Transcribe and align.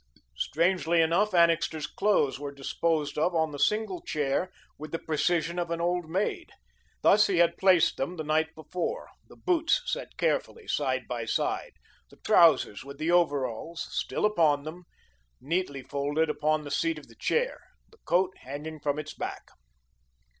Strangely 0.37 0.99
enough, 0.99 1.31
Annixter's 1.31 1.85
clothes 1.85 2.39
were 2.39 2.51
disposed 2.51 3.19
of 3.19 3.35
on 3.35 3.51
the 3.51 3.59
single 3.59 4.01
chair 4.01 4.51
with 4.79 4.91
the 4.91 4.97
precision 4.97 5.59
of 5.59 5.69
an 5.69 5.79
old 5.79 6.09
maid. 6.09 6.49
Thus 7.03 7.27
he 7.27 7.37
had 7.37 7.55
placed 7.59 7.97
them 7.97 8.15
the 8.15 8.23
night 8.23 8.55
before; 8.55 9.09
the 9.27 9.35
boots 9.35 9.83
set 9.85 10.17
carefully 10.17 10.67
side 10.67 11.07
by 11.07 11.25
side, 11.25 11.73
the 12.09 12.17
trousers, 12.25 12.83
with 12.83 12.97
the 12.97 13.11
overalls 13.11 13.87
still 13.91 14.25
upon 14.25 14.63
them, 14.63 14.85
neatly 15.39 15.83
folded 15.83 16.31
upon 16.31 16.63
the 16.63 16.71
seat 16.71 16.97
of 16.97 17.07
the 17.07 17.13
chair, 17.13 17.59
the 17.91 17.99
coat 17.99 18.31
hanging 18.39 18.79
from 18.79 18.97
its 18.97 19.13
back. 19.13 19.49